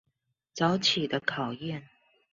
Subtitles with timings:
[0.55, 1.83] 早起的考驗